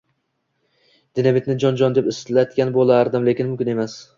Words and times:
Dinamitni 1.19 1.57
jon-jon 1.65 1.97
deb 1.99 2.09
ishlatgan 2.15 2.75
bo`lardik, 2.79 3.29
lekin 3.31 3.53
mumkin 3.53 3.75
emas 3.77 4.01